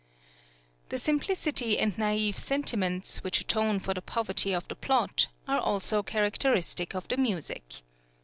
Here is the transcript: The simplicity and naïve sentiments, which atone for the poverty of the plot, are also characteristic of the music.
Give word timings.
The 0.89 0.97
simplicity 0.97 1.77
and 1.77 1.95
naïve 1.95 2.35
sentiments, 2.35 3.21
which 3.23 3.39
atone 3.39 3.77
for 3.79 3.93
the 3.93 4.01
poverty 4.01 4.51
of 4.51 4.67
the 4.67 4.73
plot, 4.75 5.27
are 5.47 5.59
also 5.59 6.01
characteristic 6.01 6.95
of 6.95 7.07
the 7.07 7.17
music. 7.17 7.83